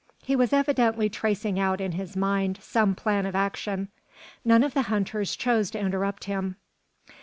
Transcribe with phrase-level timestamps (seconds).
[0.23, 3.89] He was evidently tracing out in his mind some plan of action.
[4.43, 6.55] None of the hunters chose to interrupt him.